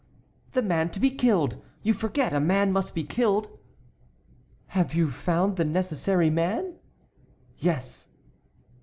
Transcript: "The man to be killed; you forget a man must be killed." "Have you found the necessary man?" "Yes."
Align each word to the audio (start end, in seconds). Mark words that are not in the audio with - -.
"The 0.53 0.63
man 0.63 0.89
to 0.93 0.99
be 0.99 1.11
killed; 1.11 1.61
you 1.83 1.93
forget 1.93 2.33
a 2.33 2.39
man 2.39 2.71
must 2.71 2.95
be 2.95 3.03
killed." 3.03 3.55
"Have 4.69 4.95
you 4.95 5.11
found 5.11 5.57
the 5.57 5.63
necessary 5.63 6.31
man?" 6.31 6.73
"Yes." 7.59 8.07